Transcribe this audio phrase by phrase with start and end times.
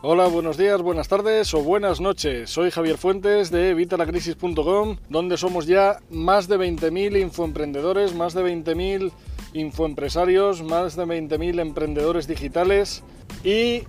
[0.00, 2.50] Hola, buenos días, buenas tardes o buenas noches.
[2.50, 9.10] Soy Javier Fuentes de evitalacrisis.com, donde somos ya más de 20.000 infoemprendedores, más de 20.000
[9.54, 13.02] infoempresarios, más de 20.000 emprendedores digitales
[13.42, 13.82] y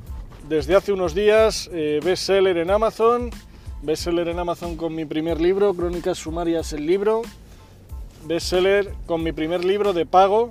[0.48, 3.30] desde hace unos días eh, bestseller en Amazon,
[3.84, 7.22] bestseller en Amazon con mi primer libro, Crónicas Sumarias el libro,
[8.26, 10.50] bestseller con mi primer libro de pago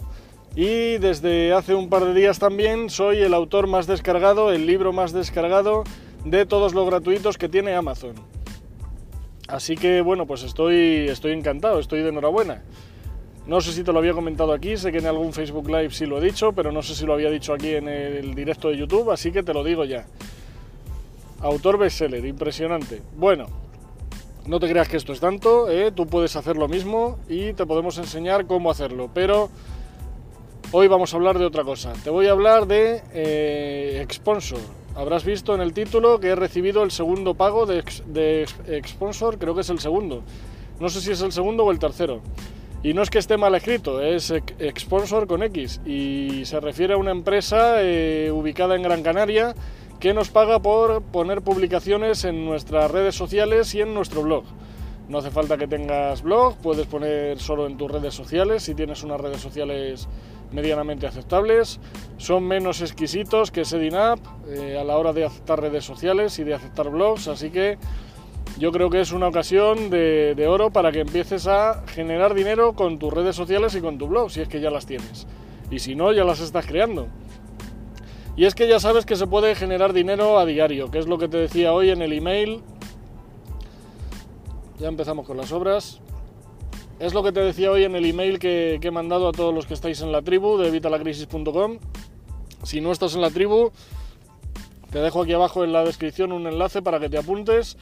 [0.55, 4.93] y desde hace un par de días también soy el autor más descargado, el libro
[4.93, 5.85] más descargado
[6.25, 8.15] de todos los gratuitos que tiene Amazon.
[9.49, 12.63] Así que bueno, pues estoy, estoy encantado, estoy de enhorabuena.
[13.47, 16.05] No sé si te lo había comentado aquí, sé que en algún Facebook Live sí
[16.05, 18.77] lo he dicho, pero no sé si lo había dicho aquí en el directo de
[18.77, 20.07] YouTube, así que te lo digo ya.
[21.41, 23.01] Autor bestseller, impresionante.
[23.17, 23.47] Bueno,
[24.47, 25.93] no te creas que esto es tanto, ¿eh?
[25.93, 29.49] tú puedes hacer lo mismo y te podemos enseñar cómo hacerlo, pero
[30.71, 31.95] Hoy vamos a hablar de otra cosa.
[32.05, 34.61] Te voy a hablar de eh, Exponsor.
[34.95, 39.63] Habrás visto en el título que he recibido el segundo pago de, Exponsor, creo que
[39.63, 40.23] es el segundo.
[40.79, 42.21] No sé si es el segundo o el tercero.
[42.83, 46.99] Y no es que esté mal escrito, es Exponsor con X y se refiere a
[46.99, 49.55] una empresa eh, ubicada en Gran Canaria
[50.01, 54.45] que nos paga por poner publicaciones en nuestras redes sociales y en nuestro blog.
[55.09, 59.03] No hace falta que tengas blog, puedes poner solo en tus redes sociales si tienes
[59.03, 60.07] unas redes sociales
[60.53, 61.81] medianamente aceptables.
[62.17, 66.45] Son menos exquisitos que Setting Up eh, a la hora de aceptar redes sociales y
[66.45, 67.79] de aceptar blogs, así que
[68.59, 72.73] yo creo que es una ocasión de, de, oro para que empieces a generar dinero
[72.73, 75.27] con tus redes sociales y con tu blog, si es que ya las tienes.
[75.71, 77.09] Y si no, ya las estás creando.
[78.37, 81.19] Y es que ya sabes que se puede generar dinero a diario, que es lo
[81.19, 82.63] que te decía hoy en el email
[84.79, 86.01] ya empezamos con las obras.
[86.99, 89.67] Es lo que te decía hoy en el email que, he mandado a todos los
[89.67, 91.79] que estáis en la tribu de evitalacrisis.com.
[92.65, 93.71] Si no estás en la tribu,
[94.91, 97.77] te dejo aquí abajo en la descripción un enlace para que te apuntes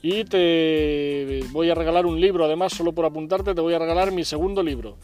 [0.00, 2.44] y te voy a regalar un libro.
[2.44, 4.96] Además, solo por apuntarte, te voy a regalar mi segundo libro.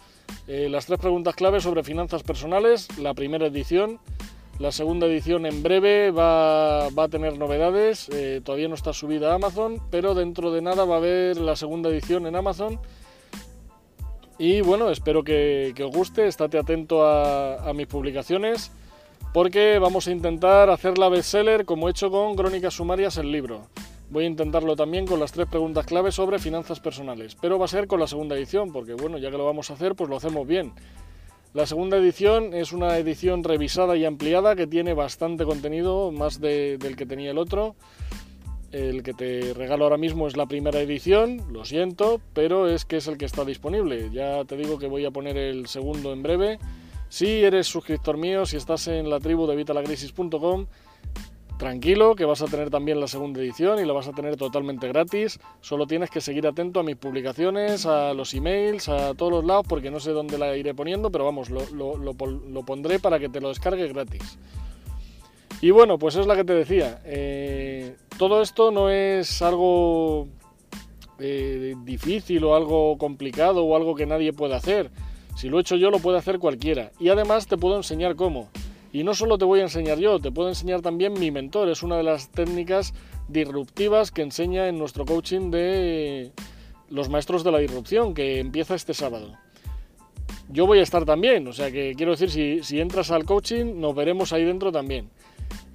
[0.47, 3.99] Eh, las tres preguntas clave sobre finanzas personales, la primera edición.
[4.60, 9.37] La segunda edición en breve va, a tener novedades, eh, todavía no está subida a
[9.37, 12.81] Amazon, pero dentro de nada va a haber la segunda edición en Amazon.
[14.38, 18.71] Y bueno, espero que, os guste, estate atento a, mis publicaciones,
[19.34, 23.66] porque vamos a intentar hacer la bestseller como he hecho con Crónicas Sumarias el libro.
[24.10, 27.69] Voy a intentarlo también con las tres preguntas clave sobre finanzas personales, pero va a
[27.69, 30.16] ser con la segunda edición, porque bueno, ya que lo vamos a hacer, pues lo
[30.16, 30.72] hacemos bien.
[31.53, 36.94] La segunda edición es una edición revisada y ampliada que tiene bastante contenido, más del
[36.97, 37.75] que tenía el otro.
[38.71, 42.99] El que te regalo ahora mismo es la primera edición, lo siento, pero es que
[42.99, 44.11] es el que está disponible.
[44.12, 46.59] Ya te digo que voy a poner el segundo en breve.
[47.09, 50.67] Si eres suscriptor mío, si estás en la tribu de vitalacrisis.com,
[51.59, 54.87] Tranquilo, que vas a tener también la segunda edición y la vas a tener totalmente
[54.87, 55.41] gratis.
[55.61, 59.67] Solo tienes que seguir atento a mis publicaciones, a los emails, a todos los lados,
[59.69, 63.49] porque no sé dónde la iré poniendo, pero vamos, lo, pondré para que te lo
[63.49, 64.39] descargues gratis.
[65.63, 67.01] Y bueno, pues es la que te decía.
[67.05, 70.29] Eh, todo esto no es algo
[71.19, 74.91] eh, difícil o algo complicado o algo que nadie puede hacer.
[75.37, 76.93] Si lo he hecho yo, lo puede hacer cualquiera.
[76.99, 78.49] Y además te puedo enseñar cómo.
[78.93, 81.69] Y no solo te voy a enseñar yo, te puedo enseñar también mi mentor.
[81.69, 82.95] Es una de las técnicas
[83.29, 86.33] disruptivas que enseña en nuestro coaching de
[86.89, 89.35] los maestros de la disrupción, que empieza este sábado.
[90.49, 93.95] Yo voy a estar también, o sea que quiero decir, si entras al coaching, nos
[93.95, 95.11] veremos ahí dentro también.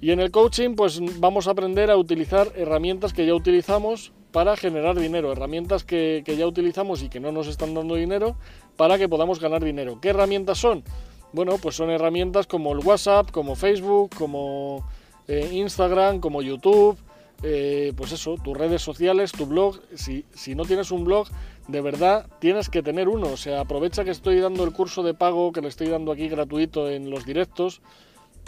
[0.04, 4.54] Y en el coaching, pues vamos a aprender a utilizar herramientas que ya utilizamos para
[4.54, 8.36] generar dinero, herramientas que, que ya utilizamos y que no nos están dando dinero
[8.76, 10.00] para que podamos ganar dinero.
[10.02, 10.84] ¿Qué herramientas son?
[11.32, 14.86] Bueno, pues son herramientas como el WhatsApp, como Facebook, como
[15.26, 16.98] eh, Instagram, como YouTube,
[17.42, 19.80] eh, pues eso, tus redes sociales, tu blog.
[19.94, 21.28] Si, si, no tienes un blog,
[21.66, 23.28] de verdad tienes que tener uno.
[23.28, 26.28] O sea, aprovecha que estoy dando el curso de pago que le estoy dando aquí
[26.28, 27.80] gratuito en los directos.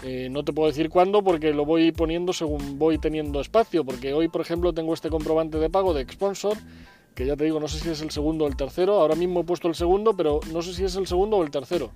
[0.03, 3.85] Eh, no te puedo decir cuándo porque lo voy poniendo según voy teniendo espacio.
[3.85, 6.57] Porque hoy, por ejemplo, tengo este comprobante de pago de Exponsor.
[7.15, 9.01] Que ya te digo, no sé si es el segundo o el tercero.
[9.01, 11.51] Ahora mismo he puesto el segundo, pero no sé si es el segundo o el
[11.51, 11.91] tercero.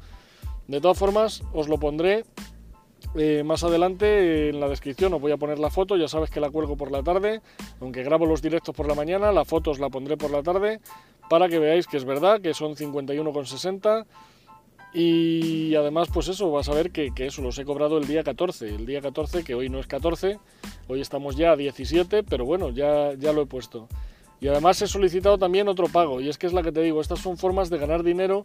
[0.66, 2.24] De todas formas, os lo pondré
[3.16, 5.12] eh, más adelante en la descripción.
[5.12, 7.42] Os voy a poner la foto, ya sabes que la cuelgo por la tarde.
[7.80, 10.80] Aunque grabo los directos por la mañana, la foto os la pondré por la tarde
[11.28, 14.06] para que veáis que es verdad, que son 51,60.
[14.92, 18.74] Y además, pues eso, vas a ver que, eso los he cobrado el día 14.
[18.74, 20.38] El día 14, que hoy no es 14,
[20.88, 23.88] hoy estamos ya a 17, pero bueno, ya, ya lo he puesto.
[24.40, 27.00] Y además he solicitado también otro pago, y es que es la que te digo,
[27.00, 28.42] estas son formas de ganar dinero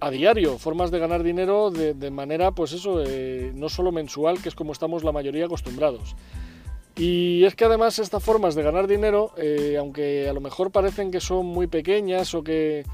[0.00, 4.48] a diario, formas de ganar dinero de, manera, pues eso, eh, no solo mensual, que
[4.48, 6.14] es como estamos la mayoría acostumbrados.
[6.96, 11.10] Y es que además estas formas de ganar dinero, eh, aunque a lo mejor parecen
[11.10, 12.84] que son muy pequeñas o que...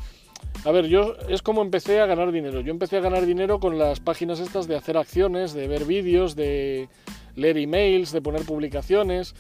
[0.65, 2.61] A ver, yo es como empecé a ganar dinero.
[2.61, 6.37] Yo empecé a ganar dinero con las páginas estas de hacer acciones, de ver vídeos,
[6.37, 6.89] de
[7.37, 9.35] leer emails, de poner publicaciones.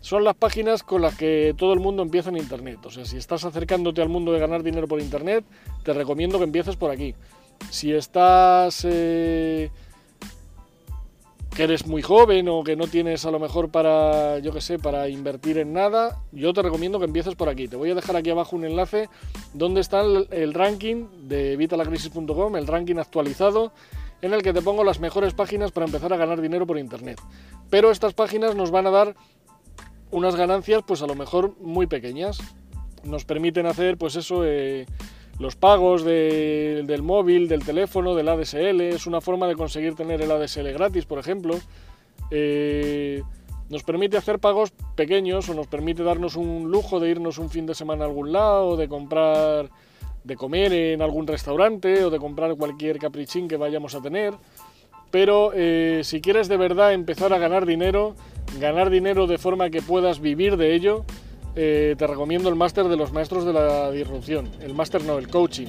[0.00, 2.84] Son las páginas con las que todo el mundo empieza en Internet.
[2.84, 5.44] O sea, si estás acercándote al mundo de ganar dinero por Internet,
[5.82, 7.14] te recomiendo que empieces por aquí.
[7.70, 8.84] Si estás...
[8.88, 9.70] Eh,
[11.54, 14.78] que eres muy joven o que no tienes a lo mejor para, yo que sé,
[14.78, 17.68] para invertir en nada, yo te recomiendo que empieces por aquí.
[17.68, 19.08] Te voy a dejar aquí abajo un enlace
[19.52, 23.72] donde está el, ranking de vitalacrisis.com, el ranking actualizado,
[24.20, 27.20] en el que te pongo las mejores páginas para empezar a ganar dinero por internet.
[27.70, 29.14] Pero estas páginas nos van a dar
[30.10, 32.38] unas ganancias, pues a lo mejor muy pequeñas.
[33.04, 34.86] Nos permiten hacer, pues eso, eh,
[35.38, 40.30] los pagos del móvil, del teléfono, del ADSL, es una forma de conseguir tener el
[40.30, 41.56] ADSL gratis, por ejemplo.
[42.30, 43.22] Eh,
[43.68, 47.66] nos permite hacer pagos pequeños o nos permite darnos un lujo de irnos un fin
[47.66, 49.70] de semana a algún lado, de comprar,
[50.22, 54.34] de comer en algún restaurante o de comprar cualquier caprichín que vayamos a tener.
[55.10, 58.14] Pero eh, si quieres de verdad empezar a ganar dinero,
[58.60, 61.04] ganar dinero de forma que puedas vivir de ello,
[61.56, 64.48] eh, te recomiendo el máster de los maestros de la disrupción.
[64.60, 65.68] El máster no, el coaching.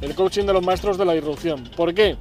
[0.00, 1.64] El coaching de los maestros de la disrupción.
[1.76, 2.16] ¿Por qué?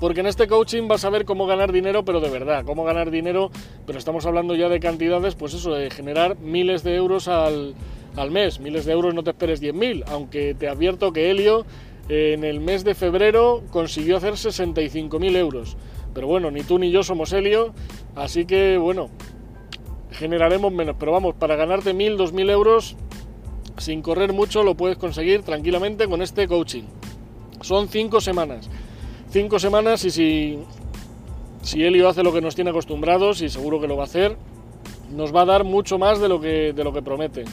[0.00, 3.10] Porque en este coaching vas a ver cómo ganar dinero, pero de verdad, cómo ganar
[3.10, 3.50] dinero,
[3.86, 7.74] pero estamos hablando ya de cantidades, pues eso, de generar miles de euros al,
[8.16, 8.60] al mes.
[8.60, 11.64] Miles de euros no te esperes 10.000, aunque te advierto que Helio
[12.08, 15.76] en el mes de febrero consiguió hacer 65.000 euros.
[16.14, 17.74] Pero bueno, ni tú ni yo somos Helio,
[18.14, 19.10] así que bueno,
[20.16, 20.96] generaremos menos.
[20.98, 22.96] Pero vamos, para ganarte 1.000, 2.000 euros
[23.78, 26.84] sin correr mucho lo puedes conseguir tranquilamente con este coaching.
[27.60, 28.68] Son 5 semanas.
[29.30, 30.58] 5 semanas y si,
[31.62, 34.36] si Helio hace lo que nos tiene acostumbrados, y seguro que lo va a hacer,
[35.14, 37.44] nos va a dar mucho más de lo que, de lo que promete.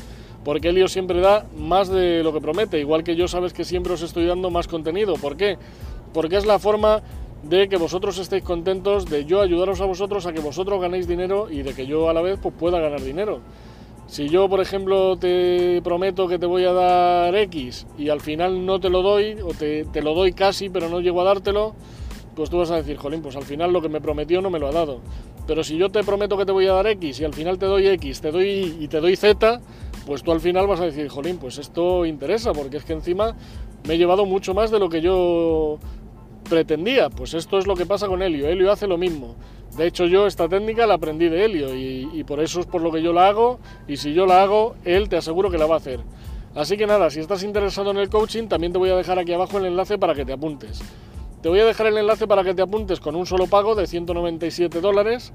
[0.43, 2.79] Porque Helio siempre da más de lo que promete.
[2.79, 5.15] Igual que yo sabes que siempre os estoy dando más contenido.
[5.15, 5.57] ¿Por qué?
[6.13, 7.01] Porque es la forma
[7.43, 11.51] de que vosotros estéis contentos, de yo ayudaros a vosotros a que vosotros ganéis dinero
[11.51, 13.41] y de que yo a la vez pues, pueda ganar dinero.
[14.07, 18.65] Si yo, por ejemplo, te prometo que te voy a dar X y al final
[18.65, 21.75] no te lo doy, o te, te, lo doy casi pero no llego a dártelo,
[22.35, 24.59] pues tú vas a decir, jolín, pues al final lo que me prometió no me
[24.59, 25.01] lo ha dado.
[25.45, 27.65] Pero si yo te prometo que te voy a dar X y al final te
[27.65, 29.61] doy X te doy, y te doy Z,
[30.05, 33.35] pues tú al final vas a decir, jolín, pues esto interesa, porque es que encima
[33.87, 35.79] me he llevado mucho más de lo que yo
[36.43, 37.09] pretendía.
[37.09, 38.47] Pues esto es lo que pasa con Helio.
[38.47, 39.35] Helio hace lo mismo.
[39.77, 42.91] De hecho, yo esta técnica la aprendí de Helio y, por eso es por lo
[42.91, 43.59] que yo la hago.
[43.87, 45.99] Y si yo la hago, él te aseguro que la va a hacer.
[46.55, 49.33] Así que nada, si estás interesado en el coaching, también te voy a dejar aquí
[49.33, 50.81] abajo el enlace para que te apuntes.
[51.41, 53.87] Te voy a dejar el enlace para que te apuntes con un solo pago de
[53.87, 55.33] 197 dólares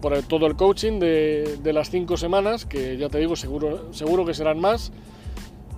[0.00, 4.34] por todo el coaching de, las 5 semanas, que ya te digo, seguro, seguro que
[4.34, 4.92] serán más.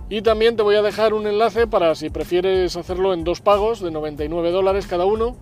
[0.09, 3.79] Y también te voy a dejar un enlace para si prefieres hacerlo en dos pagos
[3.79, 5.37] de 99 dólares cada uno.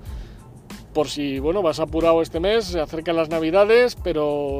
[0.93, 4.59] Por si, bueno, vas apurado este mes, se acercan las navidades, pero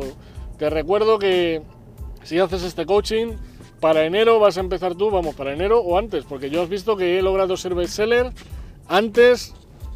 [0.58, 1.62] te recuerdo que
[2.24, 3.34] si haces este coaching,
[3.82, 6.96] para enero vas a empezar tú, vamos, para enero o antes, porque yo has visto
[6.96, 8.32] que he logrado ser bestseller
[8.88, 9.54] antes,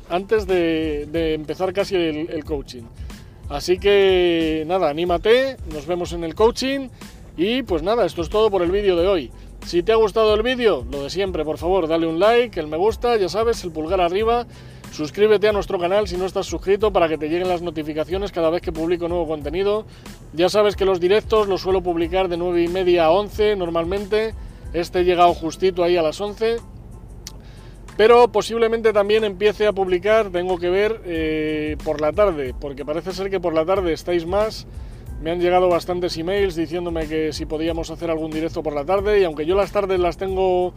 [0.10, 2.84] antes de, empezar casi el, el coaching.
[3.48, 6.90] Así que nada, anímate, nos vemos en el coaching
[7.38, 9.32] y pues nada, esto es todo por el vídeo de hoy.
[9.66, 12.68] Si te ha gustado el vídeo, lo de siempre, por favor, dale un like, el
[12.68, 14.46] me gusta, ya sabes, el pulgar arriba.
[14.92, 18.50] Suscríbete a nuestro canal si no estás suscrito para que te lleguen las notificaciones cada
[18.50, 19.86] vez que publico nuevo contenido.
[20.34, 24.34] Ya sabes que los directos los suelo publicar de 9 y media a 11 normalmente.
[24.74, 26.58] Este he llegado justito ahí a las 11.
[27.96, 33.14] Pero posiblemente también empiece a publicar, tengo que ver, eh, por la tarde, porque parece
[33.14, 34.68] ser que por la tarde estáis más
[35.22, 39.22] me han llegado bastantes emails diciéndome que si podíamos hacer algún directo por la tarde
[39.22, 40.74] y aunque yo las tardes las tengo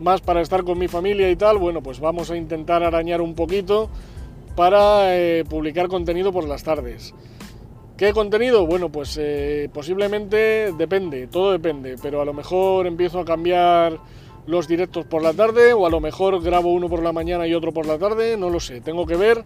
[0.00, 3.34] más para estar con mi familia y tal, bueno, pues vamos a intentar arañar un
[3.34, 3.88] poquito
[4.56, 7.14] para eh, publicar contenido por las tardes.
[7.96, 8.66] ¿Qué contenido?
[8.66, 13.98] Bueno, pues eh, posiblemente depende, todo depende, pero a lo mejor empiezo a cambiar
[14.46, 17.54] los directos por la tarde o a lo mejor grabo uno por la mañana y
[17.54, 19.44] otro por la tarde, no lo sé, tengo que ver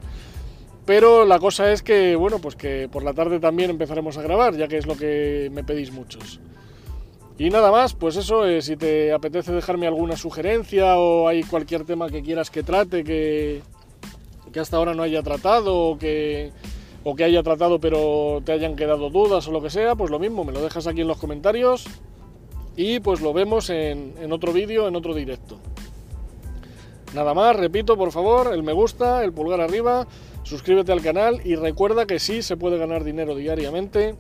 [0.91, 4.57] pero la cosa es que, bueno, pues que por la tarde también empezaremos a grabar,
[4.57, 6.41] ya que es lo que me pedís muchos.
[7.39, 11.85] Y nada más, pues eso, eh, si te apetece dejarme alguna sugerencia o hay cualquier
[11.85, 13.63] tema que quieras que trate que,
[14.53, 16.51] que hasta ahora no haya tratado o que,
[17.05, 20.19] o que haya tratado pero te hayan quedado dudas o lo que sea, pues lo
[20.19, 21.85] mismo, me lo dejas aquí en los comentarios
[22.75, 25.57] y pues lo vemos en, en otro vídeo, en otro directo.
[27.15, 30.09] Nada más, repito, por favor, el me gusta, el pulgar arriba
[30.43, 34.17] suscríbete al canal y recuerda que sí se puede ganar dinero diariamente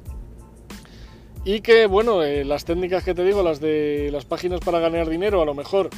[1.45, 5.09] y que, bueno, eh, las técnicas que te digo, las de las páginas para ganar
[5.09, 5.89] dinero, a lo mejor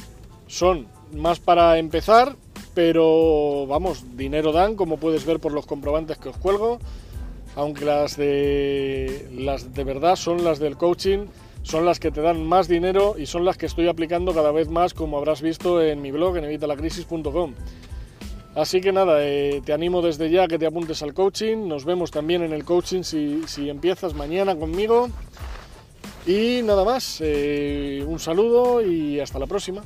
[0.47, 2.35] son más para empezar,
[2.73, 6.79] pero vamos, dinero dan, como puedes ver por los comprobantes que os cuelgo,
[7.55, 11.27] aunque las de, las de verdad son las del coaching,
[11.61, 14.69] son las que te dan más dinero y son las que estoy aplicando cada vez
[14.69, 17.53] más, como habrás visto en mi blog en evitalacrisis.com.
[18.55, 21.67] Así que nada, eh, te animo desde ya que te apuntes al coaching.
[21.67, 25.09] Nos vemos también en el coaching si, si empiezas mañana conmigo.
[26.27, 29.81] Y nada más, eh, un saludo y hasta la próxima.